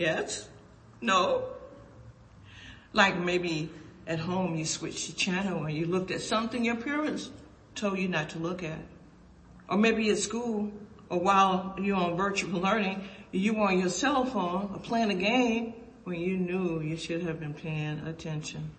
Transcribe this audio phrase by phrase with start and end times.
[0.00, 0.48] Yes?
[1.02, 1.44] No?
[2.94, 3.68] Like maybe
[4.06, 7.30] at home you switched the channel and you looked at something your parents
[7.74, 8.78] told you not to look at.
[9.68, 10.72] Or maybe at school
[11.10, 15.14] or while you're on virtual learning, you were on your cell phone or playing a
[15.14, 15.74] game
[16.04, 18.70] when you knew you should have been paying attention.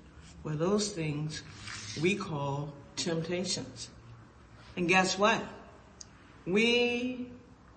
[0.44, 1.44] Well, those things
[2.02, 3.92] we call temptations.
[4.76, 5.40] And guess what?
[6.48, 7.30] We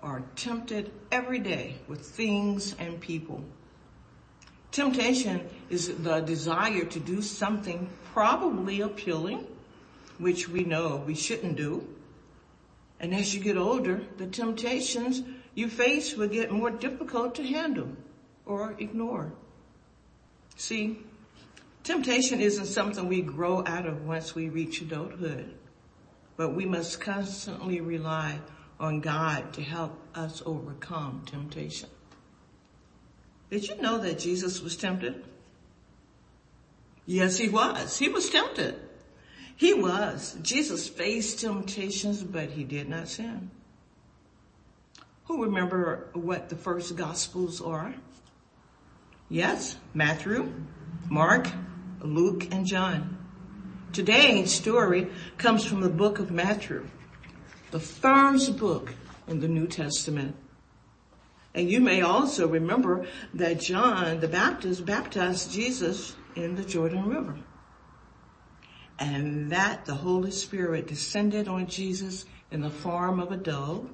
[0.05, 3.43] are tempted every day with things and people.
[4.71, 9.47] Temptation is the desire to do something probably appealing,
[10.19, 11.89] which we know we shouldn't do.
[13.01, 15.23] And as you get older, the temptations
[15.55, 17.89] you face will get more difficult to handle
[18.45, 19.33] or ignore.
[20.57, 20.99] See,
[21.83, 25.55] temptation isn't something we grow out of once we reach adulthood,
[26.37, 28.39] but we must constantly rely
[28.85, 31.89] on God to help us overcome temptation.
[33.51, 35.25] Did you know that Jesus was tempted?
[37.07, 37.99] Yes, he was.
[37.99, 38.79] He was tempted.
[39.57, 40.37] He was.
[40.43, 43.51] Jesus faced temptations, but he did not sin.
[45.25, 47.95] Who remember what the first gospels are?
[49.31, 50.53] Yes, Matthew,
[51.09, 51.49] Mark,
[52.01, 53.17] Luke, and John.
[53.93, 56.87] Today's story comes from the book of Matthew,
[57.75, 58.95] the first book
[59.27, 60.37] in the New Testament.
[61.57, 67.37] And you may also remember that John the Baptist baptized Jesus in the Jordan River.
[69.01, 73.91] And that the Holy Spirit descended on Jesus in the form of a dove.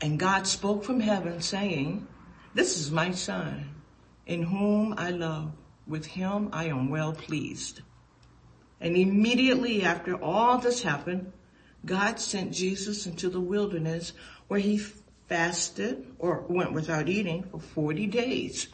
[0.00, 2.08] And God spoke from heaven saying,
[2.54, 3.74] this is my son
[4.24, 5.52] in whom I love.
[5.86, 7.82] With him I am well pleased.
[8.80, 11.32] And immediately after all this happened,
[11.84, 14.12] God sent Jesus into the wilderness
[14.48, 14.78] where he
[15.28, 18.68] fasted or went without eating for 40 days.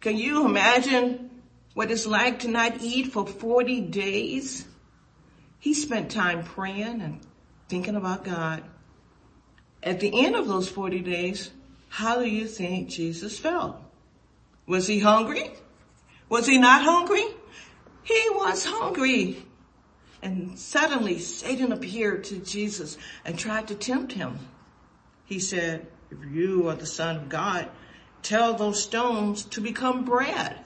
[0.00, 1.30] Can you imagine
[1.74, 4.66] what it's like to not eat for 40 days?
[5.58, 7.20] He spent time praying and
[7.68, 8.62] thinking about God.
[9.82, 11.50] At the end of those 40 days,
[11.88, 13.76] how do you think Jesus felt?
[14.66, 15.52] Was he hungry?
[16.28, 17.24] Was he not hungry?
[18.02, 19.43] He was hungry.
[20.24, 22.96] And suddenly Satan appeared to Jesus
[23.26, 24.38] and tried to tempt him.
[25.26, 27.68] He said, if you are the son of God,
[28.22, 30.64] tell those stones to become bread.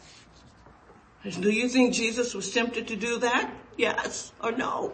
[1.25, 3.53] Do you think Jesus was tempted to do that?
[3.77, 4.93] Yes or no?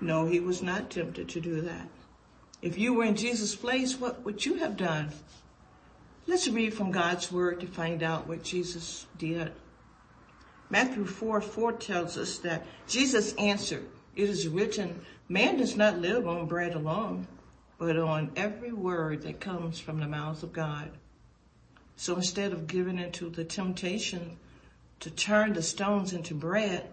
[0.00, 1.88] No, he was not tempted to do that.
[2.62, 5.12] If you were in Jesus' place, what would you have done?
[6.26, 9.52] Let's read from God's word to find out what Jesus did.
[10.70, 16.26] Matthew 4, 4 tells us that Jesus answered, it is written, man does not live
[16.26, 17.26] on bread alone,
[17.78, 20.90] but on every word that comes from the mouth of God.
[21.96, 24.36] So instead of giving into the temptation
[25.00, 26.88] to turn the stones into bread,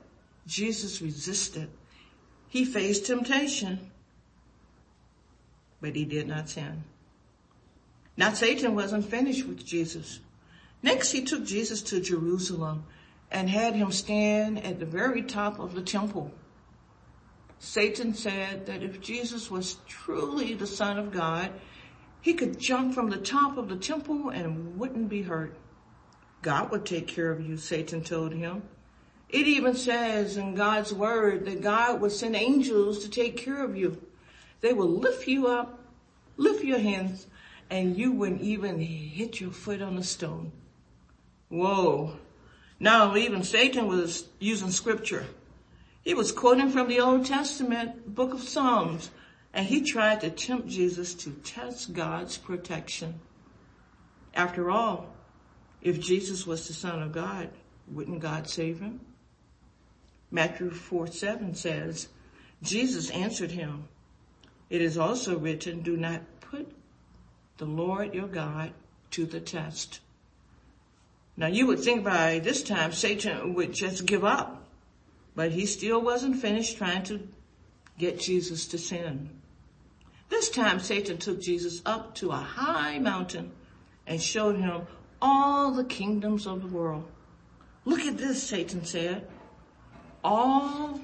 [0.48, 1.70] Jesus resisted.
[2.48, 3.92] He faced temptation,
[5.82, 6.84] but he did not sin.
[8.16, 10.20] Now Satan wasn't finished with Jesus.
[10.82, 12.86] Next he took Jesus to Jerusalem
[13.36, 16.32] and had him stand at the very top of the temple.
[17.60, 21.52] Satan said that if Jesus was truly the son of God,
[22.22, 25.54] he could jump from the top of the temple and wouldn't be hurt.
[26.44, 28.64] God would take care of you, Satan told him.
[29.28, 33.76] It even says in God's word that God would send angels to take care of
[33.76, 34.02] you.
[34.62, 35.84] They will lift you up,
[36.38, 37.28] lift your hands,
[37.70, 40.54] and you wouldn't even hit your foot on a stone.
[41.50, 42.18] Whoa.
[42.80, 45.26] Now even Satan was using scripture.
[46.04, 49.12] He was quoting from the Old Testament book of Psalms
[49.54, 53.22] and he tried to tempt Jesus to test God's protection.
[54.34, 55.08] After all,
[55.82, 57.50] if Jesus was the son of God,
[57.88, 59.00] wouldn't God save him?
[60.30, 62.10] Matthew 4, 7 says,
[62.62, 63.88] Jesus answered him,
[64.70, 66.72] it is also written, do not put
[67.58, 68.74] the Lord your God
[69.12, 70.00] to the test.
[71.38, 74.66] Now you would think by this time Satan would just give up
[75.36, 77.28] but he still wasn't finished trying to
[78.00, 79.30] get Jesus to sin.
[80.30, 83.52] This time Satan took Jesus up to a high mountain
[84.08, 84.88] and showed him
[85.22, 87.06] all the kingdoms of the world.
[87.84, 89.28] Look at this, Satan said.
[90.24, 91.00] All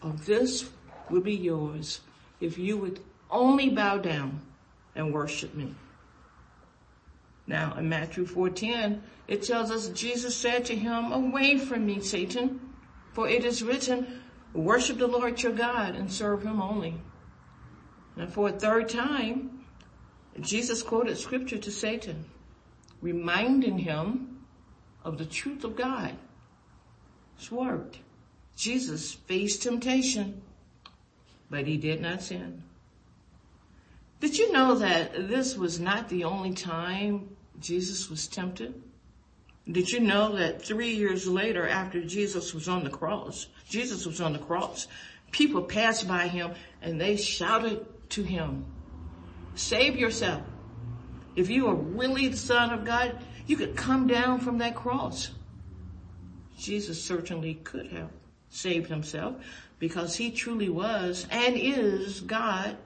[0.00, 0.70] of this
[1.10, 2.00] will be yours
[2.40, 3.00] if you would
[3.30, 4.40] only bow down
[4.94, 5.74] and worship me.
[7.46, 12.60] Now in Matthew 4.10, it tells us Jesus said to him, away from me, Satan,
[13.12, 14.22] for it is written,
[14.52, 16.94] worship the Lord your God and serve him only.
[18.16, 19.64] And for a third time,
[20.40, 22.24] Jesus quoted scripture to Satan.
[23.02, 24.38] reminding him
[25.04, 26.16] of the truth of God.
[27.36, 27.98] His word.
[28.56, 30.40] Jesus faced temptation,
[31.50, 32.62] but he did not sin.
[34.20, 38.80] Did you know that this was not the only time Jesus was tempted?
[39.70, 44.20] Did you know that three years later after Jesus was on the cross, Jesus was
[44.20, 44.88] on the cross,
[45.30, 48.64] people passed by him and they shouted to him,
[49.54, 50.42] save yourself.
[51.36, 55.30] If you are really the son of God, you could come down from that cross.
[56.58, 58.10] Jesus certainly could have
[58.50, 59.36] saved himself
[59.78, 62.76] because he truly was and is God.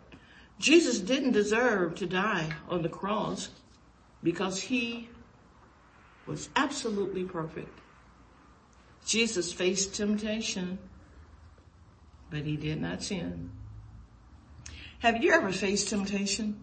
[0.59, 3.49] Jesus didn't deserve to die on the cross
[4.23, 5.09] because he
[6.27, 7.79] was absolutely perfect.
[9.07, 10.79] Jesus faced temptation,
[12.31, 13.51] but he did not sin.
[14.99, 16.63] Have you ever faced temptation?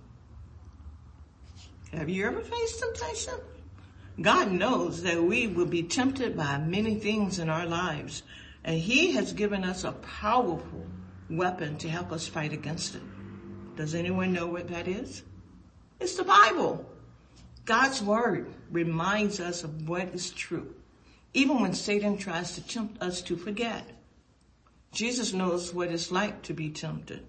[1.94, 3.36] Have you ever faced temptation?
[4.20, 8.24] God knows that we will be tempted by many things in our lives,
[8.64, 10.86] and he has given us a powerful
[11.30, 13.02] weapon to help us fight against it.
[13.76, 15.24] Does anyone know what that is?
[16.00, 16.86] It's the Bible.
[17.65, 20.75] God's word reminds us of what is true,
[21.33, 23.89] even when Satan tries to tempt us to forget.
[24.92, 27.25] Jesus knows what it's like to be tempted.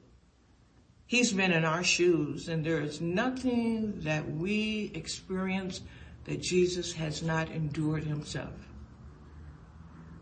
[1.06, 5.80] He's been in our shoes and there is nothing that we experience
[6.24, 8.52] that Jesus has not endured himself.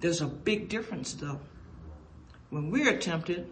[0.00, 1.40] There's a big difference though.
[2.50, 3.48] When we're tempted,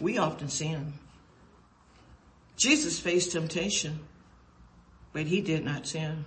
[0.00, 0.94] we often sin.
[2.56, 4.00] Jesus faced temptation,
[5.18, 6.24] but he did not sin.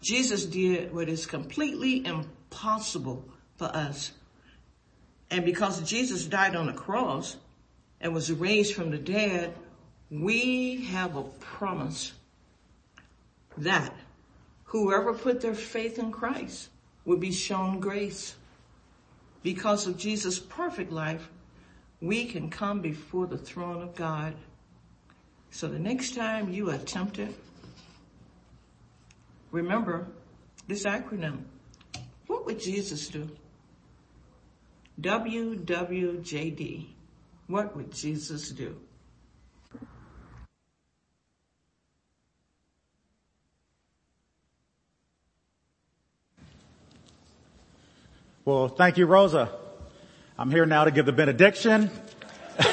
[0.00, 3.24] Jesus did what is completely impossible
[3.56, 4.12] for us.
[5.28, 7.36] And because Jesus died on the cross,
[8.00, 9.52] and was raised from the dead,
[10.08, 12.12] we have a promise
[13.58, 13.92] that
[14.66, 16.68] whoever put their faith in Christ
[17.04, 18.36] will be shown grace.
[19.42, 21.28] Because of Jesus' perfect life,
[22.00, 24.32] we can come before the throne of God.
[25.50, 27.34] So the next time you are tempted,
[29.54, 30.08] remember
[30.66, 31.44] this acronym.
[32.26, 33.30] What would Jesus do?
[35.00, 36.86] WWJD.
[37.46, 38.76] What would Jesus do?
[48.44, 49.50] Well, thank you, Rosa.
[50.36, 51.90] I'm here now to give the benediction.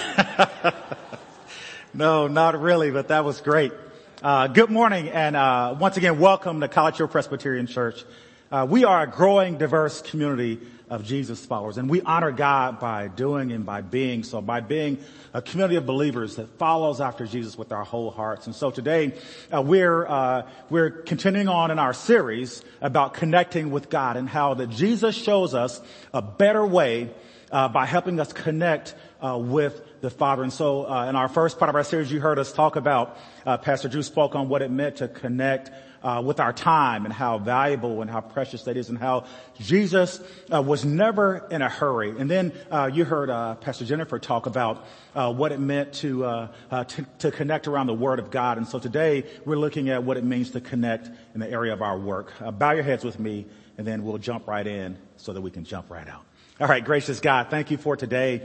[1.93, 3.71] no, not really, but that was great.
[4.21, 8.05] Uh, good morning, and uh, once again, welcome to College Hill Presbyterian Church.
[8.51, 10.59] Uh, we are a growing, diverse community
[10.91, 11.79] of Jesus followers.
[11.79, 14.99] And we honor God by doing and by being so, by being
[15.33, 18.45] a community of believers that follows after Jesus with our whole hearts.
[18.45, 19.13] And so today,
[19.51, 24.53] uh, we're, uh, we're continuing on in our series about connecting with God and how
[24.53, 25.81] that Jesus shows us
[26.13, 27.09] a better way
[27.51, 30.43] uh, by helping us connect uh, with the Father.
[30.43, 33.17] And so, uh, in our first part of our series, you heard us talk about
[33.45, 35.71] uh, Pastor Drew spoke on what it meant to connect
[36.03, 39.25] uh, with our time and how valuable and how precious that is and how
[39.59, 40.19] Jesus
[40.49, 42.09] was never in a hurry.
[42.17, 46.25] And then uh, you heard uh, Pastor Jennifer talk about uh, what it meant to,
[46.25, 48.57] uh, to, to connect around the Word of God.
[48.57, 51.81] And so today we're looking at what it means to connect in the area of
[51.81, 52.33] our work.
[52.57, 53.45] bow your heads with me,
[53.77, 56.25] and then we'll jump right in so that we can jump right out.
[56.61, 58.43] All right, gracious God, thank you for today,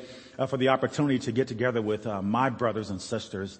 [0.48, 3.58] for the opportunity to get together with my brothers and sisters,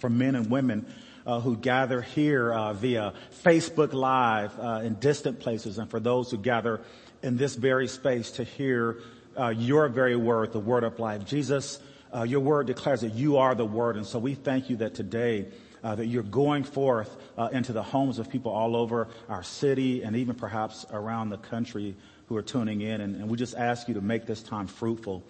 [0.00, 0.92] for men and women
[1.24, 6.28] uh, who gather here uh, via Facebook Live uh, in distant places, and for those
[6.28, 6.80] who gather
[7.22, 8.98] in this very space to hear
[9.38, 11.24] uh, your very word, the word of life.
[11.24, 11.78] Jesus,
[12.12, 14.96] uh, your word declares that you are the word, and so we thank you that
[14.96, 15.46] today
[15.84, 17.16] uh, that you're going forth
[17.52, 21.94] into the homes of people all over our city and even perhaps around the country
[22.34, 25.22] who are tuning in, and, and we just ask you to make this time fruitful.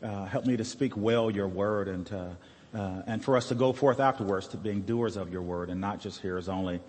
[0.00, 2.36] help me to speak well your word and to
[2.74, 5.80] uh, and for us to go forth afterwards to being doers of your word and
[5.80, 6.80] not just hearers only.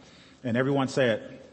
[0.44, 1.46] And everyone say it.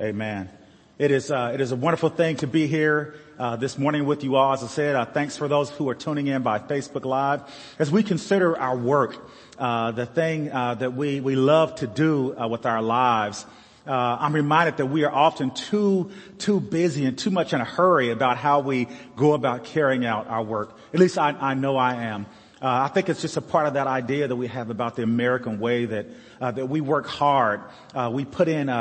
[0.00, 0.50] Amen.
[0.98, 4.22] It is, uh, it is a wonderful thing to be here uh, this morning with
[4.22, 4.52] you all.
[4.52, 7.42] As I said, uh, thanks for those who are tuning in by Facebook Live.
[7.78, 9.16] As we consider our work,
[9.58, 13.46] uh, the thing uh, that we we love to do uh, with our lives,
[13.86, 17.64] Uh, I'm reminded that we are often too too busy and too much in a
[17.64, 20.76] hurry about how we go about carrying out our work.
[20.92, 22.26] At least I, I know I am.
[22.62, 25.02] Uh, I think it's just a part of that idea that we have about the
[25.02, 26.06] American way that
[26.42, 27.62] uh, that we work hard,
[27.94, 28.72] uh, we put in a,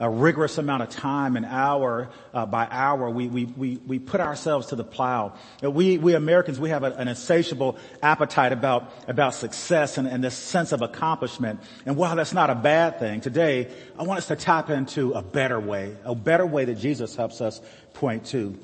[0.00, 3.08] a, a, rigorous amount of time and hour uh, by hour.
[3.08, 5.34] We, we we we put ourselves to the plow.
[5.62, 10.24] Uh, we we Americans we have a, an insatiable appetite about about success and, and
[10.24, 11.60] this sense of accomplishment.
[11.86, 15.22] And while that's not a bad thing, today I want us to tap into a
[15.22, 17.60] better way, a better way that Jesus helps us
[17.94, 18.58] point to.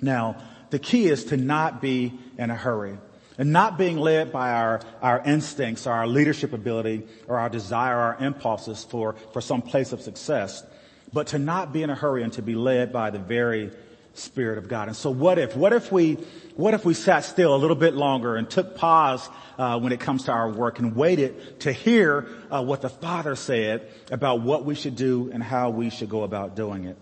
[0.00, 2.98] Now, the key is to not be in a hurry
[3.42, 7.96] and not being led by our, our instincts or our leadership ability or our desire,
[7.96, 10.64] our impulses for, for some place of success,
[11.12, 13.72] but to not be in a hurry and to be led by the very
[14.14, 14.86] Spirit of God.
[14.86, 16.18] And so what if, what if we,
[16.54, 19.98] what if we sat still a little bit longer and took pause uh, when it
[19.98, 24.64] comes to our work and waited to hear uh, what the Father said about what
[24.64, 26.96] we should do and how we should go about doing it?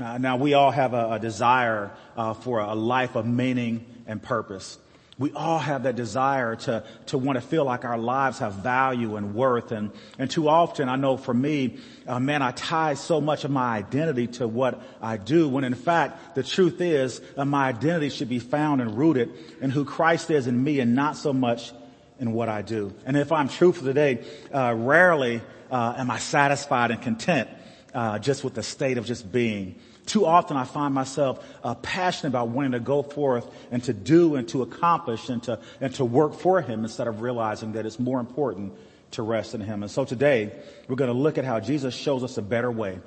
[0.00, 4.20] Uh, now we all have a, a desire uh, for a life of meaning and
[4.20, 4.76] purpose.
[5.16, 9.14] We all have that desire to, to want to feel like our lives have value
[9.14, 9.70] and worth.
[9.70, 13.52] And, and too often, I know for me, uh, man, I tie so much of
[13.52, 18.08] my identity to what I do when in fact, the truth is uh, my identity
[18.08, 21.72] should be found and rooted in who Christ is in me and not so much
[22.18, 22.92] in what I do.
[23.06, 27.48] And if I'm truthful today, uh, rarely uh, am I satisfied and content
[27.94, 29.76] uh, just with the state of just being.
[30.06, 34.34] Too often I find myself uh, passionate about wanting to go forth and to do
[34.36, 37.98] and to accomplish and to, and to work for Him instead of realizing that it's
[37.98, 38.74] more important
[39.12, 39.82] to rest in Him.
[39.82, 40.52] And so today
[40.88, 42.98] we're going to look at how Jesus shows us a better way,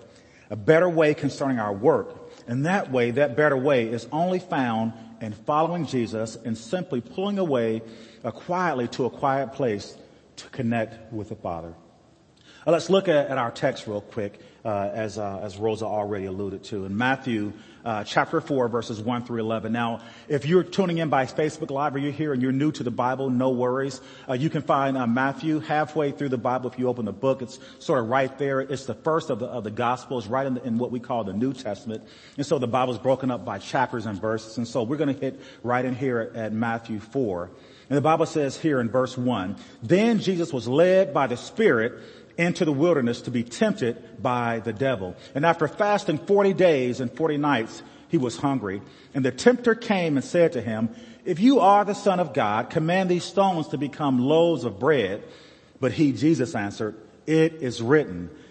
[0.50, 2.32] a better way concerning our work.
[2.48, 7.38] And that way, that better way is only found in following Jesus and simply pulling
[7.38, 7.82] away
[8.24, 9.96] uh, quietly to a quiet place
[10.38, 11.74] to connect with the Father.
[12.68, 16.66] Uh, let's look at, our text real quick uh, as uh, as Rosa already alluded
[16.66, 17.54] to in Matthew
[17.86, 19.72] uh, chapter four verses one through eleven.
[19.72, 22.84] Now, if you're tuning in by Facebook Live or you're here and you're new to
[22.84, 24.02] the Bible, no worries.
[24.28, 26.70] Uh, you can find uh, Matthew halfway through the Bible.
[26.70, 28.60] If you open the book, it's sort of right there.
[28.60, 31.24] It's the first of the of the Gospels, right in, the, in what we call
[31.24, 32.04] the New Testament.
[32.36, 34.58] And so the Bible is broken up by chapters and verses.
[34.58, 37.50] And so we're going to hit right in here at, at Matthew four.
[37.90, 42.04] And the Bible says here in verse one, then Jesus was led by the Spirit
[42.38, 45.16] into the wilderness to be tempted by the devil.
[45.36, 48.82] And after fasting 40 days and 40 nights, he was hungry.
[49.14, 50.90] And the tempter came and said to him,
[51.26, 55.24] if you are the son of God, command these stones to become loaves of bread.
[55.80, 58.30] But he, Jesus answered, it is written,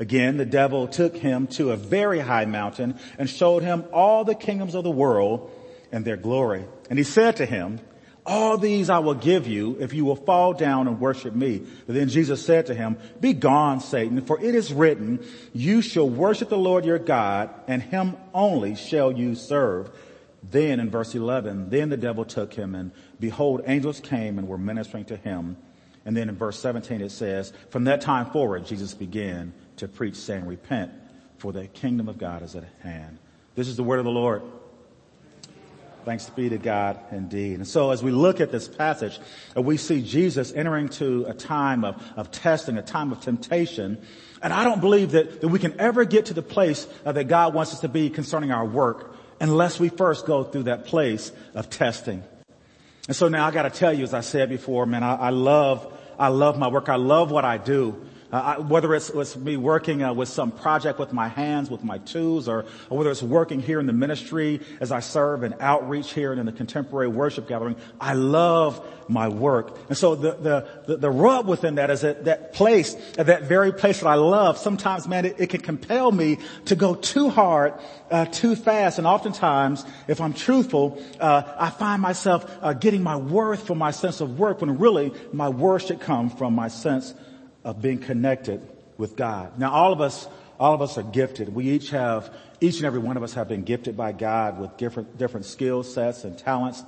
[0.00, 4.34] Again, the devil took him to a very high mountain and showed him all the
[4.34, 5.50] kingdoms of the world
[5.92, 6.64] and their glory.
[6.90, 7.80] And he said to him,
[8.26, 11.62] all these I will give you if you will fall down and worship me.
[11.86, 16.08] But then Jesus said to him, be gone, Satan, for it is written, you shall
[16.08, 19.90] worship the Lord your God and him only shall you serve.
[20.42, 24.58] Then in verse 11, then the devil took him and behold, angels came and were
[24.58, 25.58] ministering to him.
[26.04, 30.16] And then in verse 17 it says, from that time forward, Jesus began to preach
[30.16, 30.92] saying, repent
[31.38, 33.18] for the kingdom of God is at hand.
[33.54, 34.42] This is the word of the Lord.
[36.04, 37.54] Thanks be to God indeed.
[37.54, 39.18] And so as we look at this passage,
[39.56, 43.98] uh, we see Jesus entering to a time of, of testing, a time of temptation.
[44.42, 47.24] And I don't believe that, that we can ever get to the place uh, that
[47.24, 51.32] God wants us to be concerning our work unless we first go through that place
[51.54, 52.22] of testing.
[53.06, 55.90] And so now I gotta tell you, as I said before, man, I, I love,
[56.18, 56.88] I love my work.
[56.88, 58.00] I love what I do.
[58.34, 61.98] Uh, whether it's, it's, me working uh, with some project with my hands, with my
[61.98, 66.12] tools, or, or, whether it's working here in the ministry as I serve in outreach
[66.12, 69.78] here and in the contemporary worship gathering, I love my work.
[69.88, 73.72] And so the, the, the, the rub within that is that, that place, that very
[73.72, 77.74] place that I love, sometimes, man, it, it can compel me to go too hard,
[78.10, 78.98] uh, too fast.
[78.98, 83.92] And oftentimes, if I'm truthful, uh, I find myself uh, getting my worth from my
[83.92, 87.14] sense of work when really my worth should come from my sense
[87.64, 88.60] of being connected
[88.96, 89.58] with God.
[89.58, 90.28] Now all of us,
[90.60, 91.54] all of us are gifted.
[91.54, 94.76] We each have, each and every one of us have been gifted by God with
[94.76, 96.82] different, different skill sets and talents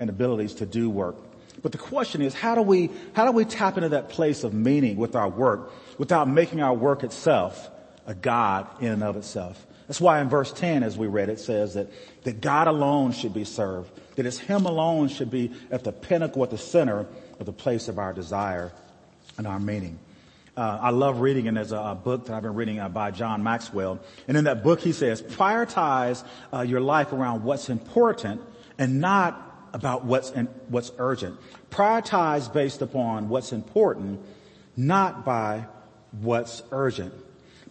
[0.00, 1.16] and abilities to do work.
[1.62, 4.52] But the question is, how do we, how do we tap into that place of
[4.52, 7.70] meaning with our work without making our work itself
[8.06, 9.64] a God in and of itself?
[9.86, 11.88] That's why in verse 10, as we read, it says that,
[12.24, 16.42] that God alone should be served, that it's Him alone should be at the pinnacle,
[16.42, 17.06] at the center
[17.38, 18.72] of the place of our desire
[19.36, 19.98] and our meaning.
[20.54, 23.10] Uh, I love reading, and there's a, a book that I've been reading uh, by
[23.10, 24.00] John Maxwell.
[24.28, 28.42] And in that book, he says, prioritize uh, your life around what's important
[28.76, 31.38] and not about what's in, what's urgent.
[31.70, 34.20] Prioritize based upon what's important,
[34.76, 35.64] not by
[36.20, 37.14] what's urgent.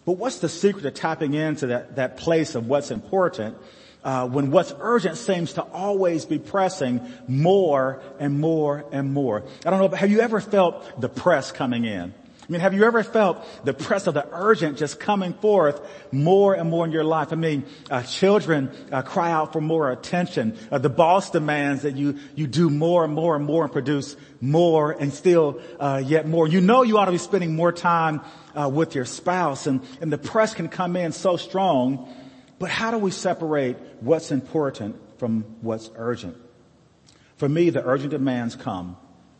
[0.04, 3.56] But what's the secret to tapping into that, that place of what's important
[4.02, 9.44] uh, when what's urgent seems to always be pressing more and more and more?
[9.64, 12.12] I don't know, but have you ever felt the press coming in?
[12.42, 15.80] I mean, have you ever felt the press of the urgent just coming forth
[16.10, 17.32] more and more in your life?
[17.32, 20.58] I mean, uh, children uh, cry out for more attention.
[20.70, 24.16] Uh, the boss demands that you you do more and more and more and produce
[24.40, 26.48] more and still uh, yet more.
[26.48, 28.22] You know you ought to be spending more time
[28.56, 32.12] uh, with your spouse, and and the press can come in so strong.
[32.58, 36.36] But how do we separate what's important from what's urgent?
[37.36, 38.96] For me, the urgent demands come.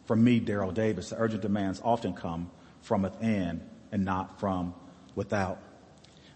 [0.07, 2.51] For me, Daryl Davis, the urgent demands often come
[2.83, 4.75] from within and not from
[5.15, 5.59] without.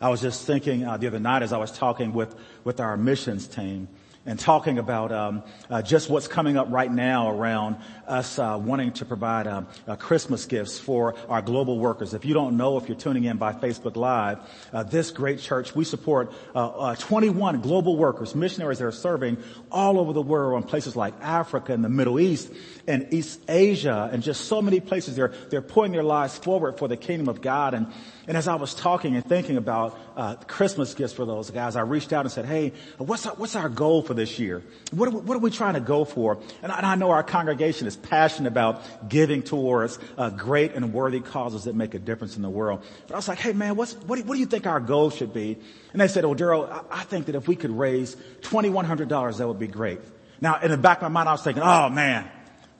[0.00, 2.34] I was just thinking uh, the other night as I was talking with
[2.64, 3.88] with our missions team
[4.26, 8.92] and talking about um, uh, just what's coming up right now around us uh, wanting
[8.92, 12.12] to provide uh, uh, Christmas gifts for our global workers.
[12.12, 14.38] If you don't know, if you're tuning in by Facebook Live,
[14.72, 19.38] uh, this great church we support 21 global workers, missionaries that are serving
[19.70, 22.50] all over the world in places like Africa and the Middle East
[22.86, 25.16] and East Asia and just so many places.
[25.16, 27.86] They're they're putting their lives forward for the kingdom of God and
[28.28, 31.82] and as I was talking and thinking about uh, Christmas gifts for those guys, I
[31.82, 34.62] reached out and said, "Hey, what's our, what's our goal for this year?
[34.90, 37.10] What are, we, what are we trying to go for?" And I, and I, know
[37.10, 42.00] our congregation is passionate about giving towards uh, great and worthy causes that make a
[42.00, 42.82] difference in the world.
[43.06, 45.10] But I was like, "Hey, man, what's what do, what do you think our goal
[45.10, 45.56] should be?"
[45.92, 48.86] And they said, "Oh, Daryl, I, I think that if we could raise twenty one
[48.86, 50.00] hundred dollars, that would be great."
[50.40, 52.28] Now, in the back of my mind, I was thinking, "Oh man,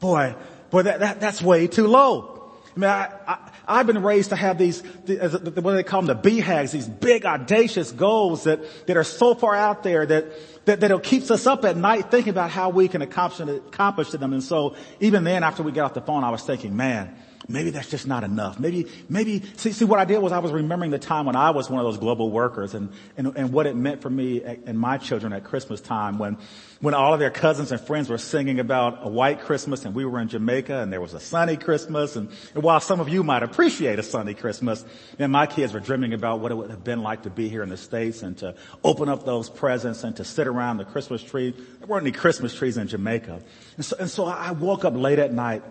[0.00, 0.35] boy,
[0.71, 2.36] boy, that, that that's way too low."
[2.76, 5.16] I mean, I, have been raised to have these, the,
[5.62, 9.35] what do they call them, the BHAGs, these big audacious goals that, that are so
[9.35, 10.26] far out there that,
[10.66, 14.11] that, that it keeps us up at night thinking about how we can accomplish, accomplish
[14.11, 14.35] them.
[14.35, 17.16] And so even then after we got off the phone, I was thinking, man,
[17.49, 18.59] maybe that's just not enough.
[18.59, 21.50] Maybe, maybe, see, see what I did was I was remembering the time when I
[21.50, 24.79] was one of those global workers and, and, and what it meant for me and
[24.79, 26.39] my children at Christmas time when,
[26.80, 30.04] when all of their cousins and friends were singing about a white Christmas and we
[30.04, 33.23] were in Jamaica and there was a sunny Christmas and, and while some of you
[33.23, 34.85] might appreciate a sunny Christmas,
[35.19, 37.63] and my kids were dreaming about what it would have been like to be here
[37.63, 41.23] in the States and to open up those presents and to sit around the Christmas
[41.23, 41.52] tree.
[41.52, 43.41] There weren't any Christmas trees in Jamaica.
[43.76, 45.63] And so, and so I woke up late at night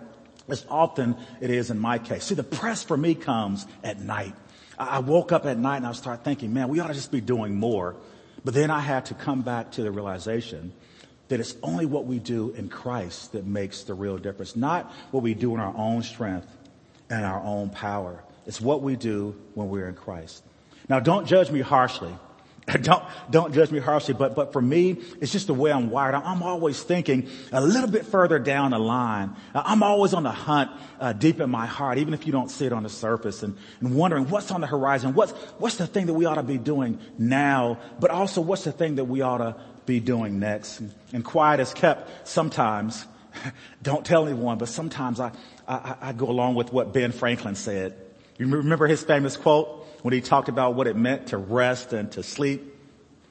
[0.48, 2.26] as often it is in my case.
[2.26, 4.36] See, the press for me comes at night.
[4.78, 7.22] I woke up at night and I start thinking, man, we ought to just be
[7.22, 7.96] doing more.
[8.44, 10.74] But then I had to come back to the realization
[11.30, 15.24] that it's only what we do in Christ that makes the real difference, not what
[15.24, 16.48] we do in our own strength
[17.10, 18.24] and our own power.
[18.46, 20.44] It's what we do when we're in Christ.
[20.88, 22.14] Now don't judge me harshly
[22.82, 26.16] don't, don't judge me harshly, but, but for me, it's just the way I'm wired.
[26.16, 29.36] I'm always thinking a little bit further down the line.
[29.54, 32.66] I'm always on the hunt, uh, deep in my heart, even if you don't see
[32.66, 35.14] it on the surface and, and wondering what's on the horizon.
[35.14, 38.72] What's, what's the thing that we ought to be doing now, but also what's the
[38.72, 40.80] thing that we ought to be doing next?
[40.80, 43.06] And, and quiet is kept sometimes.
[43.84, 45.34] don't tell anyone, but sometimes I,
[45.68, 47.96] I, I go along with what Ben Franklin said.
[48.40, 49.85] You remember his famous quote?
[50.06, 52.76] When he talked about what it meant to rest and to sleep.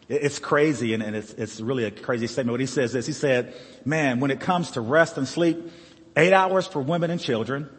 [0.09, 2.51] It's crazy and, it's, it's really a crazy statement.
[2.51, 5.71] What he says is, he said, man, when it comes to rest and sleep,
[6.17, 7.71] eight hours for women and children,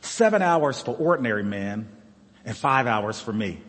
[0.00, 1.86] seven hours for ordinary men,
[2.46, 3.60] and five hours for me.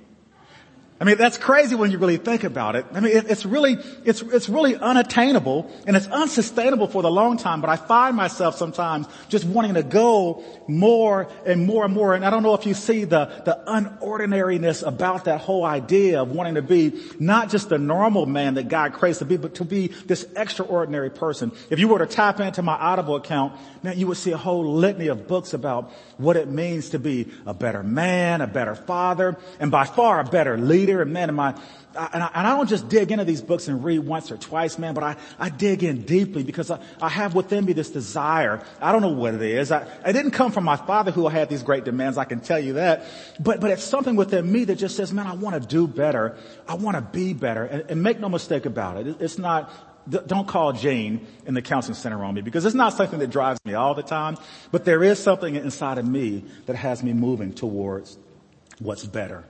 [0.97, 2.85] I mean, that's crazy when you really think about it.
[2.93, 3.73] I mean, it, it's really,
[4.05, 8.55] it's, it's really unattainable and it's unsustainable for the long time, but I find myself
[8.55, 12.15] sometimes just wanting to go more and more and more.
[12.15, 16.31] And I don't know if you see the, the unordinariness about that whole idea of
[16.31, 19.65] wanting to be not just the normal man that God creates to be, but to
[19.65, 21.51] be this extraordinary person.
[21.69, 23.51] If you were to tap into my Audible account,
[23.83, 27.27] man, you would see a whole litany of books about what it means to be
[27.45, 30.84] a better man, a better father, and by far a better leader.
[30.89, 31.49] And man, and my,
[31.95, 34.77] and I, and I, don't just dig into these books and read once or twice,
[34.77, 38.63] man, but I, I dig in deeply because I, I have within me this desire.
[38.81, 39.71] I don't know what it is.
[39.71, 42.17] I, it didn't come from my father who had these great demands.
[42.17, 43.05] I can tell you that.
[43.39, 46.37] But, but it's something within me that just says, man, I want to do better.
[46.67, 47.63] I want to be better.
[47.65, 49.17] And, and make no mistake about it.
[49.19, 49.71] It's not
[50.07, 53.59] don't call Jane in the counseling center on me because it's not something that drives
[53.65, 54.37] me all the time,
[54.71, 58.17] but there is something inside of me that has me moving towards
[58.79, 59.45] what's better.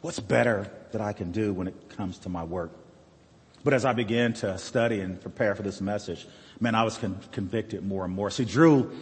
[0.00, 2.70] What's better that I can do when it comes to my work?
[3.64, 6.24] But as I began to study and prepare for this message,
[6.60, 8.30] man, I was con- convicted more and more.
[8.30, 8.92] See, Drew,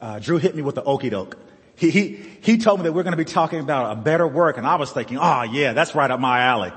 [0.00, 1.36] uh, Drew hit me with the okey doke.
[1.74, 4.56] He, he, he told me that we're going to be talking about a better work
[4.56, 6.72] and I was thinking, oh yeah, that's right up my alley.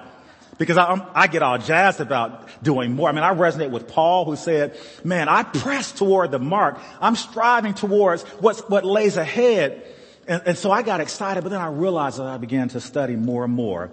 [0.57, 3.09] Because I, I get all jazzed about doing more.
[3.09, 6.79] I mean, I resonate with Paul who said, man, I press toward the mark.
[6.99, 9.85] I'm striving towards what's, what lays ahead.
[10.27, 13.15] And, and so I got excited, but then I realized as I began to study
[13.15, 13.91] more and more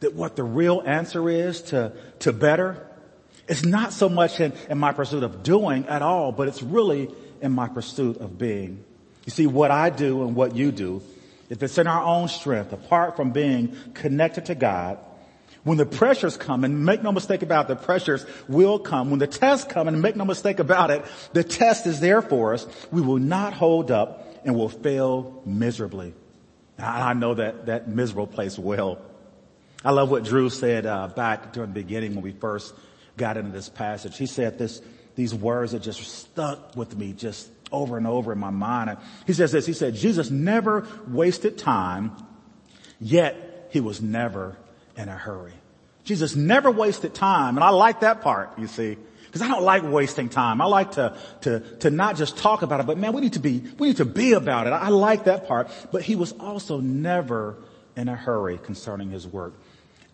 [0.00, 2.86] that what the real answer is to, to better
[3.46, 7.10] is not so much in, in my pursuit of doing at all, but it's really
[7.42, 8.82] in my pursuit of being.
[9.26, 11.02] You see, what I do and what you do,
[11.50, 14.98] if it's in our own strength, apart from being connected to God,
[15.62, 19.10] when the pressures come, and make no mistake about it, the pressures will come.
[19.10, 22.54] When the tests come, and make no mistake about it, the test is there for
[22.54, 22.66] us.
[22.90, 26.14] We will not hold up and will fail miserably.
[26.78, 28.98] I know that, that miserable place well.
[29.84, 32.74] I love what Drew said uh, back during the beginning when we first
[33.16, 34.16] got into this passage.
[34.16, 34.80] He said this,
[35.14, 38.96] these words that just stuck with me just over and over in my mind.
[39.26, 42.12] He says this, he said, Jesus never wasted time,
[43.00, 44.56] yet he was never
[44.96, 45.52] in a hurry.
[46.04, 48.96] Jesus never wasted time, and I like that part, you see.
[49.30, 50.60] Because I don't like wasting time.
[50.60, 53.38] I like to, to, to not just talk about it, but man, we need to
[53.38, 54.70] be, we need to be about it.
[54.70, 55.70] I like that part.
[55.92, 57.56] But he was also never
[57.96, 59.54] in a hurry concerning his work.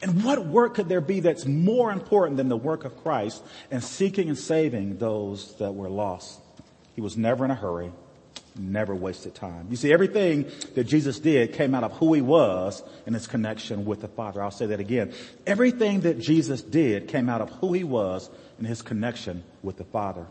[0.02, 3.83] And what work could there be that's more important than the work of Christ and
[3.83, 6.38] seeking and saving those that were lost?
[6.94, 7.92] He was never in a hurry
[8.59, 9.69] never wasted time.
[9.71, 13.85] You see, everything that Jesus did came out of who he was and his connection
[13.85, 14.42] with the Father.
[14.42, 15.12] I'll say that again.
[15.47, 19.85] Everything that Jesus did came out of who he was and his connection with the
[19.85, 20.27] Father.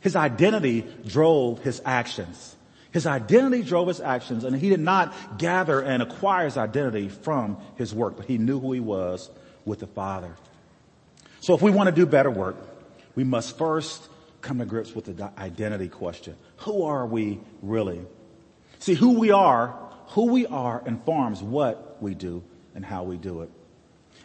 [0.00, 2.56] His identity drove his actions.
[2.92, 7.56] His identity drove his actions and he did not gather and acquire his identity from
[7.76, 9.30] his work, but he knew who he was
[9.64, 10.36] with the Father.
[11.40, 12.56] So if we want to do better work,
[13.14, 14.08] we must first
[14.44, 16.36] come to grips with the identity question.
[16.58, 18.02] Who are we really?
[18.78, 19.74] See, who we are,
[20.08, 22.42] who we are informs what we do
[22.74, 23.50] and how we do it.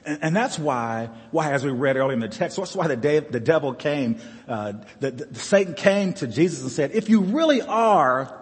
[0.05, 2.97] And, and that's why, why as we read earlier in the text, that's why the,
[2.97, 7.21] day, the devil came, uh, the, the, Satan came to Jesus and said, if you
[7.21, 8.35] really are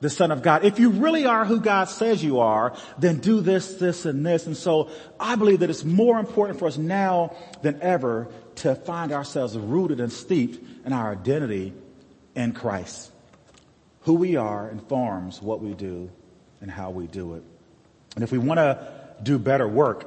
[0.00, 3.40] the son of God, if you really are who God says you are, then do
[3.40, 4.46] this, this, and this.
[4.46, 9.12] And so I believe that it's more important for us now than ever to find
[9.12, 11.72] ourselves rooted and steeped in our identity
[12.34, 13.10] in Christ.
[14.02, 16.10] Who we are informs what we do
[16.60, 17.42] and how we do it.
[18.14, 20.06] And if we want to do better work,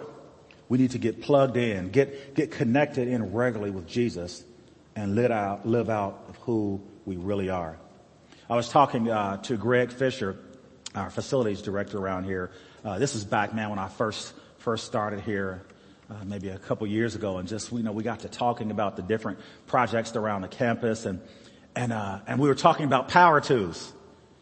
[0.69, 4.43] we need to get plugged in, get, get connected in regularly with Jesus
[4.95, 7.78] and live out, live out of who we really are.
[8.51, 10.35] I was talking uh, to Greg Fisher,
[10.95, 12.49] our facilities director around here.
[12.83, 15.62] Uh, this is back, man, when I first first started here
[16.09, 18.95] uh, maybe a couple years ago, and just you know we got to talking about
[18.95, 21.21] the different projects around the campus, and
[21.75, 23.93] and uh, and we were talking about power tools.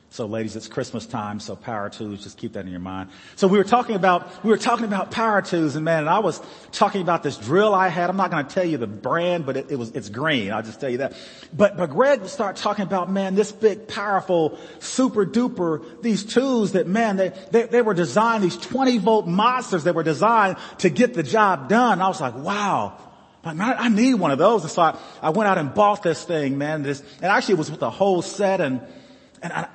[0.10, 3.10] So ladies, it's Christmas time, so power tools, just keep that in your mind.
[3.36, 6.20] So we were talking about, we were talking about power tools and man, and I
[6.20, 6.42] was
[6.72, 8.10] talking about this drill I had.
[8.10, 10.54] I'm not going to tell you the brand, but it, it, was, it's green.
[10.54, 11.14] I'll just tell you that.
[11.54, 16.72] But, but Greg would start talking about, man, this big, powerful, super duper, these tools
[16.72, 20.90] that, man, they, they, they were designed, these 20 volt monsters that were designed to
[20.90, 22.02] get the job done.
[22.02, 22.98] I was like, wow.
[23.44, 24.64] Like, man, I need one of those.
[24.64, 26.82] And so I, I went out and bought this thing, man.
[26.82, 28.82] This, and actually it was with a whole set and,
[29.44, 29.68] and I,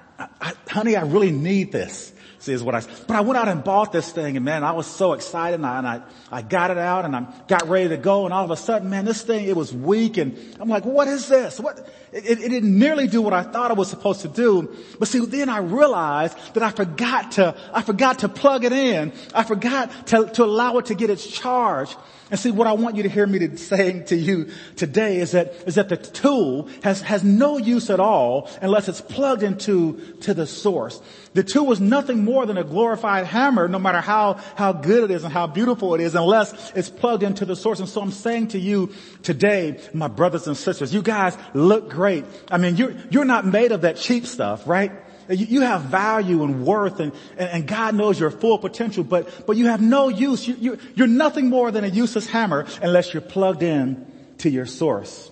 [0.72, 2.12] honey, I really need this.
[2.38, 4.72] See, is what I, but I went out and bought this thing and man, I
[4.72, 7.90] was so excited and I, and I, I got it out and I got ready
[7.90, 10.68] to go and all of a sudden, man, this thing, it was weak and I'm
[10.68, 11.60] like, what is this?
[11.60, 11.78] What?
[12.10, 14.74] It, it, it didn't nearly do what I thought it was supposed to do.
[14.98, 19.12] But see, then I realized that I forgot to, I forgot to plug it in.
[19.32, 21.94] I forgot to, to allow it to get its charge.
[22.32, 25.32] And see, what I want you to hear me to, saying to you today is
[25.32, 30.16] that, is that the tool has, has no use at all unless it's plugged into,
[30.22, 30.98] to the source.
[31.34, 35.14] The tool is nothing more than a glorified hammer, no matter how, how good it
[35.14, 37.80] is and how beautiful it is, unless it's plugged into the source.
[37.80, 42.24] And so I'm saying to you today, my brothers and sisters, you guys look great.
[42.50, 44.90] I mean, you're, you're not made of that cheap stuff, right?
[45.32, 49.66] You have value and worth and, and, God knows your full potential, but, but you
[49.66, 50.46] have no use.
[50.46, 54.06] You, you, you're nothing more than a useless hammer unless you're plugged in
[54.38, 55.30] to your source.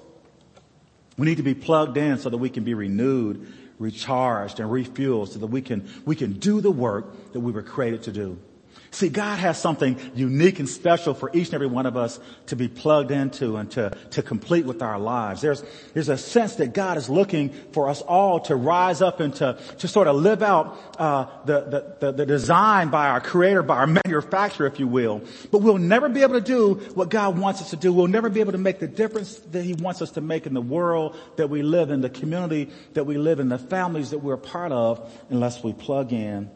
[1.17, 5.29] We need to be plugged in so that we can be renewed, recharged, and refueled
[5.29, 8.39] so that we can, we can do the work that we were created to do.
[8.93, 12.57] See, God has something unique and special for each and every one of us to
[12.57, 15.41] be plugged into and to, to complete with our lives.
[15.41, 15.63] There's,
[15.95, 19.57] there's a sense that God is looking for us all to rise up and to,
[19.79, 23.77] to sort of live out, uh, the, the, the, the design by our creator, by
[23.77, 25.23] our manufacturer, if you will.
[25.53, 27.93] But we'll never be able to do what God wants us to do.
[27.93, 30.55] We'll never be able to make the difference that He wants us to make in
[30.55, 34.19] the world that we live in, the community that we live in, the families that
[34.19, 36.51] we're a part of, unless we plug in,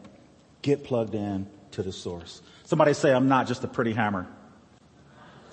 [0.61, 2.41] get plugged in, to the source.
[2.63, 4.27] Somebody say, I'm not just a pretty hammer.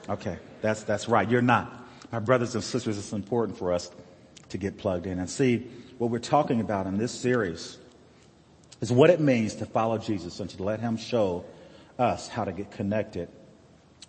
[0.09, 1.29] Okay, that's, that's right.
[1.29, 1.87] You're not.
[2.11, 3.91] My brothers and sisters, it's important for us
[4.49, 5.67] to get plugged in and see
[5.99, 7.79] what we're talking about in this series
[8.81, 11.45] is what it means to follow Jesus and to let him show
[11.99, 13.29] us how to get connected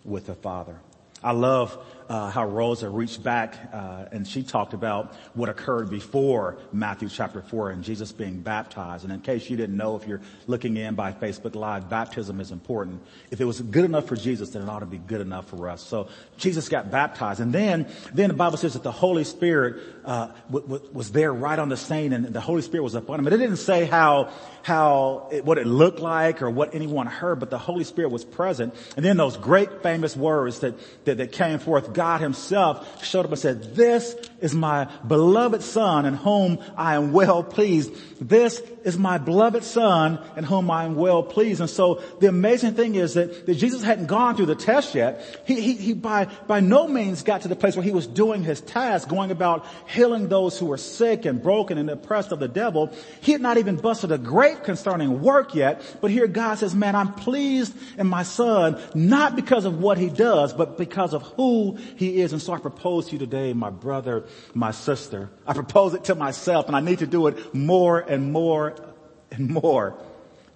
[0.04, 0.76] with the Father.
[1.22, 6.58] I love uh, how Rosa reached back uh, and she talked about what occurred before
[6.72, 9.04] Matthew chapter four and Jesus being baptized.
[9.04, 12.50] And in case you didn't know, if you're looking in by Facebook Live, baptism is
[12.50, 13.02] important.
[13.30, 15.68] If it was good enough for Jesus, then it ought to be good enough for
[15.68, 15.82] us.
[15.82, 20.28] So Jesus got baptized, and then then the Bible says that the Holy Spirit uh,
[20.50, 23.24] w- w- was there right on the scene, and the Holy Spirit was upon him.
[23.24, 24.30] But it didn't say how
[24.62, 28.24] how it, what it looked like or what anyone heard, but the Holy Spirit was
[28.24, 28.74] present.
[28.96, 33.30] And then those great famous words that that, that came forth God himself showed up
[33.30, 37.92] and said, this is my beloved son in whom I am well pleased.
[38.20, 41.60] This is my beloved son in whom I am well pleased.
[41.60, 45.42] And so the amazing thing is that, that Jesus hadn't gone through the test yet.
[45.46, 48.42] He, he, he by, by no means got to the place where he was doing
[48.42, 52.48] his task, going about healing those who were sick and broken and oppressed of the
[52.48, 52.92] devil.
[53.20, 55.82] He had not even busted a grape concerning work yet.
[56.00, 60.10] But here God says, man, I'm pleased in my son, not because of what he
[60.10, 62.32] does, but because of who he is.
[62.32, 65.30] And so I propose to you today, my brother, my sister.
[65.46, 68.76] I propose it to myself and I need to do it more and more
[69.30, 69.96] and more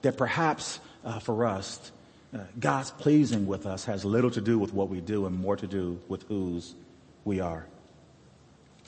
[0.03, 1.93] that perhaps uh, for us,
[2.35, 5.57] uh, God's pleasing with us has little to do with what we do and more
[5.57, 6.75] to do with whose
[7.25, 7.67] we are.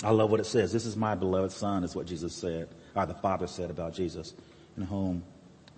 [0.03, 0.73] I love what it says.
[0.73, 4.35] This is my beloved son is what Jesus said, or the father said about Jesus
[4.77, 5.23] in whom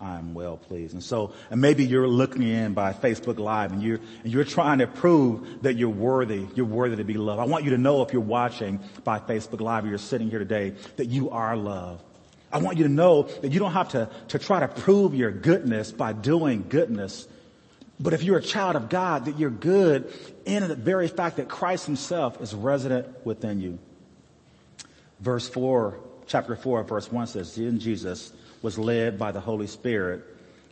[0.00, 0.94] I'm well pleased.
[0.94, 4.78] And so, and maybe you're looking in by Facebook Live and you're, and you're trying
[4.78, 7.40] to prove that you're worthy, you're worthy to be loved.
[7.40, 10.40] I want you to know if you're watching by Facebook Live or you're sitting here
[10.40, 12.02] today that you are loved.
[12.52, 15.31] I want you to know that you don't have to, to try to prove your
[15.31, 17.26] goodness by doing goodness.
[17.98, 20.12] But if you're a child of God, that you're good
[20.44, 23.78] in the very fact that Christ himself is resident within you.
[25.20, 30.25] Verse 4, chapter 4, verse 1 says, in Jesus was led by the Holy Spirit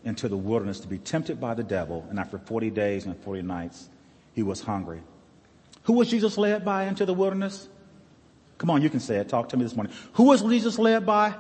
[0.04, 3.42] into the wilderness to be tempted by the devil, and after 40 days and 40
[3.42, 3.88] nights,
[4.32, 5.00] he was hungry.
[5.84, 7.68] Who was Jesus led by into the wilderness?
[8.58, 9.28] Come on, you can say it.
[9.28, 9.92] Talk to me this morning.
[10.14, 11.34] Who was Jesus led by?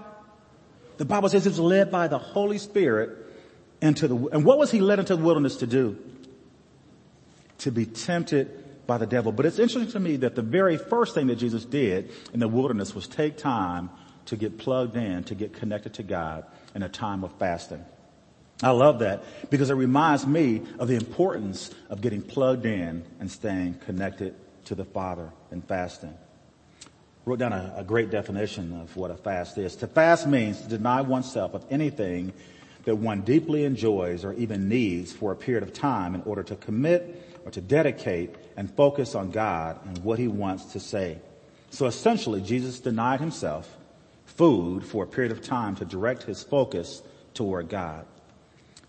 [0.98, 3.16] The Bible says he was led by the Holy Spirit
[3.80, 5.96] into the, and what was he led into the wilderness to do?
[7.58, 9.32] To be tempted by the devil.
[9.32, 12.48] But it's interesting to me that the very first thing that Jesus did in the
[12.48, 13.88] wilderness was take time
[14.30, 16.44] to get plugged in, to get connected to God
[16.76, 17.84] in a time of fasting.
[18.62, 23.28] I love that because it reminds me of the importance of getting plugged in and
[23.28, 26.16] staying connected to the Father in fasting.
[27.24, 29.74] Wrote down a, a great definition of what a fast is.
[29.76, 32.32] To fast means to deny oneself of anything
[32.84, 36.54] that one deeply enjoys or even needs for a period of time in order to
[36.54, 41.18] commit or to dedicate and focus on God and what he wants to say.
[41.70, 43.76] So essentially, Jesus denied himself
[44.40, 47.02] food for a period of time to direct his focus
[47.34, 48.06] toward God.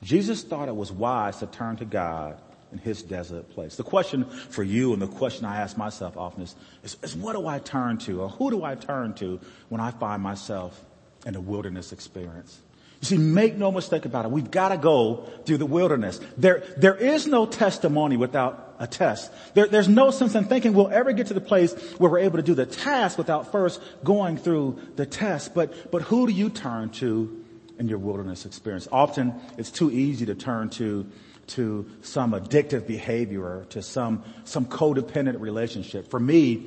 [0.02, 2.40] Jesus thought it was wise to turn to God
[2.72, 3.76] in his desert place.
[3.76, 7.34] The question for you and the question I ask myself often is, is, is, what
[7.34, 10.86] do I turn to or who do I turn to when I find myself
[11.26, 12.58] in a wilderness experience?
[13.02, 14.32] You see, make no mistake about it.
[14.32, 16.22] We've got to go through the wilderness.
[16.38, 19.32] There, there is no testimony without a test.
[19.54, 22.38] There, there's no sense in thinking we'll ever get to the place where we're able
[22.38, 25.54] to do the task without first going through the test.
[25.54, 27.46] But, but who do you turn to
[27.78, 28.88] in your wilderness experience?
[28.91, 31.06] Often it's too easy to turn to,
[31.48, 36.10] to some addictive behavior or to some, some codependent relationship.
[36.10, 36.65] For me,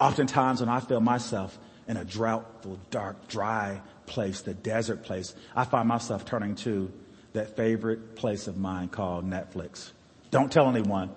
[0.00, 5.64] oftentimes when I feel myself in a drought, dark, dry place, the desert place, I
[5.66, 6.90] find myself turning to
[7.34, 9.90] that favorite place of mine called Netflix.
[10.30, 11.10] Don't tell anyone.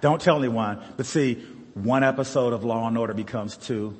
[0.00, 0.82] Don't tell anyone.
[0.96, 1.34] But see,
[1.74, 3.98] one episode of Law and Order becomes two.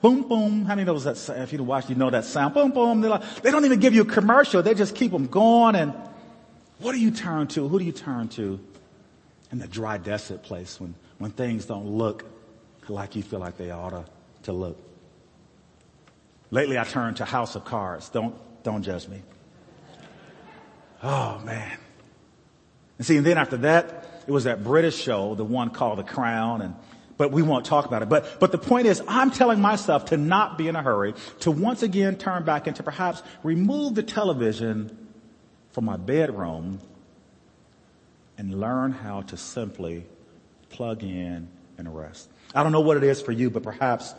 [0.00, 0.64] Boom, boom.
[0.66, 1.16] How many knows that?
[1.38, 2.52] If you watch, you know that sound.
[2.52, 3.00] Boom, boom.
[3.00, 4.62] Like, they don't even give you a commercial.
[4.62, 5.76] They just keep them going.
[5.76, 5.94] And
[6.78, 7.66] what do you turn to?
[7.68, 8.60] Who do you turn to
[9.50, 12.26] in the dry desert place when, when things don't look
[12.88, 14.04] like you feel like they ought to,
[14.42, 14.78] to look?
[16.50, 18.10] Lately I turned to House of Cards.
[18.10, 19.22] Don't, don't judge me.
[21.02, 21.78] Oh man.
[22.98, 26.04] And see, and then after that, it was that British show, the one called The
[26.04, 26.74] Crown and
[27.16, 28.08] but we won't talk about it.
[28.08, 31.50] But, but the point is, I'm telling myself to not be in a hurry, to
[31.50, 35.08] once again turn back and to perhaps remove the television
[35.70, 36.80] from my bedroom
[38.36, 40.04] and learn how to simply
[40.70, 42.28] plug in and rest.
[42.54, 44.14] I don't know what it is for you, but perhaps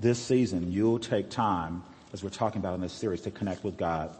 [0.00, 3.76] this season you'll take time, as we're talking about in this series, to connect with
[3.76, 4.16] God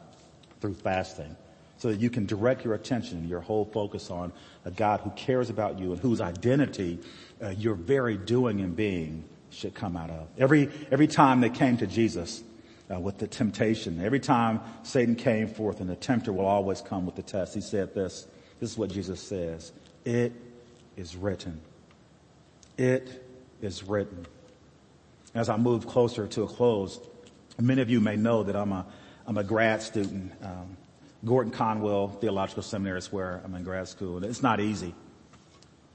[0.61, 1.37] through fasting
[1.79, 4.33] so that you can direct your attention, your whole focus on
[4.65, 6.99] a God who cares about you and whose identity
[7.43, 10.27] uh, your very doing and being should come out of.
[10.39, 12.43] Every, every time they came to Jesus
[12.93, 17.07] uh, with the temptation, every time Satan came forth and the tempter will always come
[17.07, 18.27] with the test, he said this,
[18.61, 19.73] this is what Jesus says,
[20.05, 20.33] it
[20.97, 21.61] is written.
[22.79, 23.25] It
[23.61, 24.27] is written.
[25.35, 26.99] As I move closer to a close,
[27.59, 28.87] many of you may know that I'm a,
[29.27, 30.33] I'm a grad student.
[30.43, 30.77] Um,
[31.27, 34.25] Gordon Conwell Theological Seminary is where I'm in grad school.
[34.25, 34.95] It's not easy.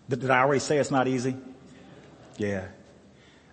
[0.10, 1.38] Did, I already say it's not easy?
[2.38, 2.68] Yeah.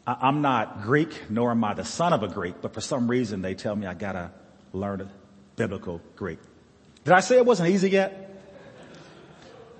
[0.04, 3.08] I, am not Greek, nor am I the son of a Greek, but for some
[3.08, 4.32] reason they tell me I gotta
[4.72, 5.08] learn
[5.54, 6.40] biblical Greek.
[7.04, 8.24] Did I say it wasn't easy yet?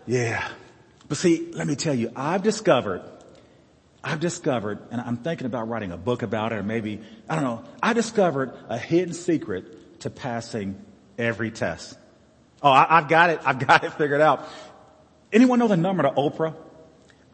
[0.06, 0.46] Yeah.
[1.08, 3.02] But see, let me tell you, I've discovered,
[4.04, 7.44] I've discovered, and I'm thinking about writing a book about it, or maybe, I don't
[7.44, 10.84] know, I discovered a hidden secret to passing
[11.18, 11.98] every test.
[12.62, 13.40] Oh, I, have got it.
[13.44, 14.48] I've got it figured out.
[15.32, 16.54] Anyone know the number to Oprah?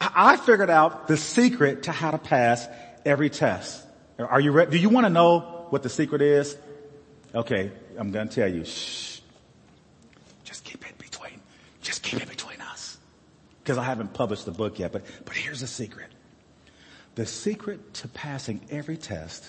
[0.00, 2.66] I, I figured out the secret to how to pass
[3.04, 3.84] every test.
[4.18, 4.72] Are you ready?
[4.72, 6.56] Do you want to know what the secret is?
[7.34, 8.64] Okay, I'm going to tell you.
[8.64, 9.20] Shh.
[10.44, 11.40] Just keep it between,
[11.82, 12.98] just keep it between us.
[13.62, 16.10] Because I haven't published the book yet, but, but here's the secret.
[17.14, 19.44] The secret to passing every test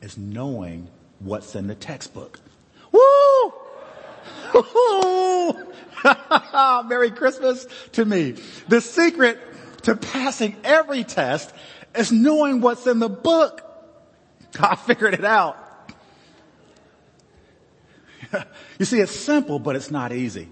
[0.00, 2.40] is knowing what's in the textbook.
[2.92, 3.00] Woo!
[4.54, 5.66] Oh,
[6.88, 8.36] Merry Christmas to me.
[8.68, 9.38] The secret
[9.82, 11.52] to passing every test
[11.94, 13.62] is knowing what's in the book.
[14.60, 15.56] I figured it out.
[18.78, 20.48] you see, it's simple, but it's not easy.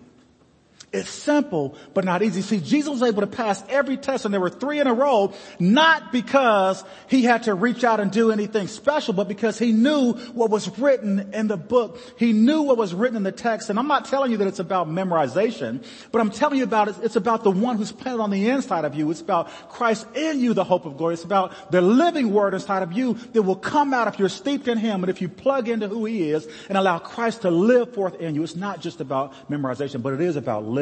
[0.91, 2.41] It's simple, but not easy.
[2.41, 5.35] See, Jesus was able to pass every test and there were three in a row,
[5.59, 10.15] not because he had to reach out and do anything special, but because he knew
[10.33, 11.99] what was written in the book.
[12.19, 13.69] He knew what was written in the text.
[13.69, 16.95] And I'm not telling you that it's about memorization, but I'm telling you about it.
[17.03, 19.11] It's about the one who's planted on the inside of you.
[19.11, 21.15] It's about Christ in you, the hope of glory.
[21.15, 24.69] It's about the living word inside of you that will come out if you're steeped
[24.69, 27.93] in him and if you plug into who he is and allow Christ to live
[27.93, 28.43] forth in you.
[28.43, 30.78] It's not just about memorization, but it is about living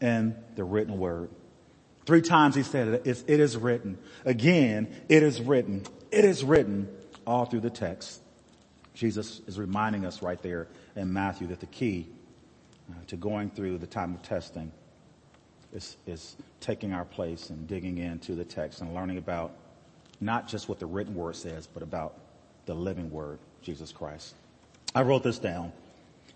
[0.00, 1.30] in the written word.
[2.06, 3.98] Three times he said it, it is written.
[4.24, 5.84] Again, it is written.
[6.10, 6.88] It is written
[7.26, 8.20] all through the text.
[8.92, 12.06] Jesus is reminding us right there in Matthew that the key
[12.90, 14.70] uh, to going through the time of testing
[15.72, 19.52] is, is taking our place and digging into the text and learning about
[20.20, 22.14] not just what the written word says, but about
[22.66, 24.34] the living word, Jesus Christ.
[24.94, 25.72] I wrote this down.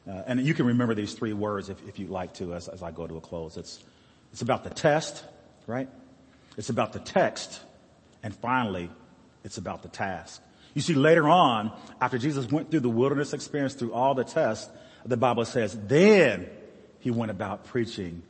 [0.09, 2.83] Uh, and you can remember these three words if, if you'd like to as, as
[2.83, 3.57] I go to a close.
[3.57, 3.83] It's,
[4.33, 5.23] it's about the test,
[5.67, 5.89] right?
[6.57, 7.61] It's about the text.
[8.23, 8.91] And finally,
[9.45, 10.41] it's about the task.
[10.75, 14.71] You see, later on, after Jesus went through the wilderness experience, through all the tests,
[15.05, 16.49] the Bible says, then
[17.01, 18.23] he went about preaching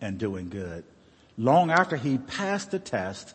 [0.00, 0.84] and doing good.
[1.36, 3.34] Long after he passed the test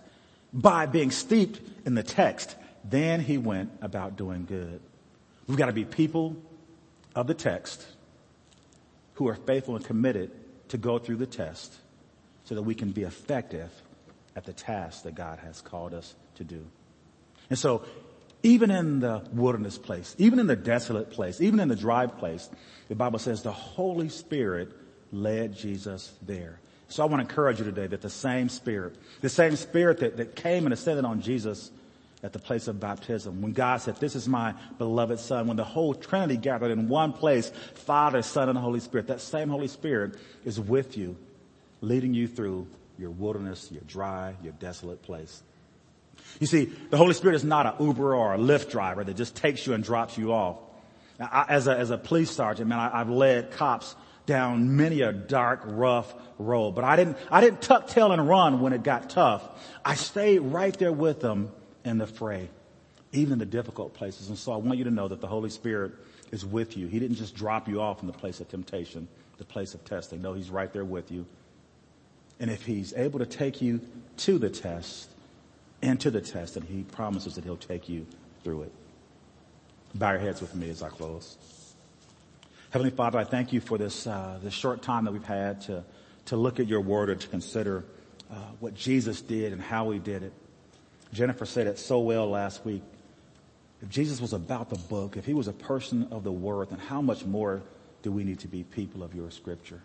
[0.51, 4.81] by being steeped in the text, then he went about doing good.
[5.47, 6.35] We've got to be people
[7.15, 7.85] of the text
[9.15, 10.31] who are faithful and committed
[10.69, 11.75] to go through the test
[12.45, 13.69] so that we can be effective
[14.35, 16.65] at the task that God has called us to do.
[17.49, 17.85] And so
[18.41, 22.49] even in the wilderness place, even in the desolate place, even in the dry place,
[22.89, 24.71] the Bible says the Holy Spirit
[25.11, 26.59] led Jesus there.
[26.89, 30.17] So I want to encourage you today that the same Spirit, the same Spirit that,
[30.17, 31.71] that came and ascended on Jesus
[32.23, 33.41] at the place of baptism.
[33.41, 37.11] When God said, this is my beloved son, when the whole Trinity gathered in one
[37.11, 41.17] place, Father, Son, and Holy Spirit, that same Holy Spirit is with you,
[41.81, 45.43] leading you through your wilderness, your dry, your desolate place.
[46.39, 49.35] You see, the Holy Spirit is not an Uber or a Lyft driver that just
[49.35, 50.57] takes you and drops you off.
[51.19, 55.11] I, as a, as a police sergeant, man, I, I've led cops down many a
[55.11, 59.09] dark, rough road, but I didn't, I didn't tuck tail and run when it got
[59.09, 59.43] tough.
[59.83, 61.51] I stayed right there with them
[61.85, 62.49] in the fray,
[63.11, 64.29] even the difficult places.
[64.29, 65.93] And so I want you to know that the Holy Spirit
[66.31, 66.87] is with you.
[66.87, 70.21] He didn't just drop you off in the place of temptation, the place of testing.
[70.21, 71.25] No, He's right there with you.
[72.39, 73.81] And if He's able to take you
[74.17, 75.09] to the test,
[75.81, 78.05] into the test, and He promises that He'll take you
[78.43, 78.71] through it.
[79.95, 81.37] Bow your heads with me as I close.
[82.71, 85.83] Heavenly Father, I thank you for this, uh, this short time that we've had to,
[86.25, 87.85] to look at your word and to consider
[88.31, 90.33] uh, what Jesus did and how he did it.
[91.13, 92.81] Jennifer said it so well last week.
[93.81, 96.79] If Jesus was about the book, if he was a person of the word, then
[96.79, 97.61] how much more
[98.01, 99.81] do we need to be people of your scripture?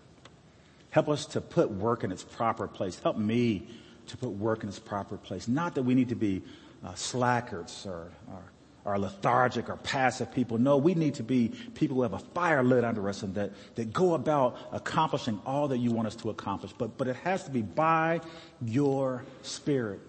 [0.91, 2.99] Help us to put work in its proper place.
[3.01, 3.66] Help me
[4.07, 5.49] to put work in its proper place.
[5.49, 6.43] Not that we need to be
[6.85, 8.43] uh, slackers or, or
[8.89, 10.57] or lethargic or passive people.
[10.57, 13.53] No, we need to be people who have a fire lit under us and that,
[13.74, 16.72] that go about accomplishing all that you want us to accomplish.
[16.72, 18.22] But, but it has to be by
[18.62, 20.01] your spirit.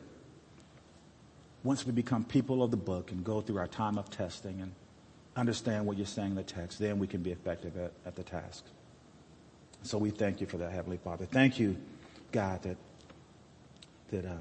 [1.64, 4.72] Once we become people of the book and go through our time of testing and
[5.36, 8.24] understand what you're saying in the text, then we can be effective at, at the
[8.24, 8.66] task.
[9.84, 11.26] So we thank you for that, Heavenly Father.
[11.26, 11.78] Thank you,
[12.32, 12.78] God, that,
[14.12, 14.34] that, uh,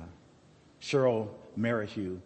[0.81, 2.19] Cheryl Merrihew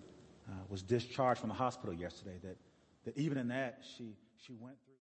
[0.48, 2.56] uh, was discharged from the hospital yesterday, that,
[3.04, 4.14] that even in that, she,
[4.46, 4.82] she went through.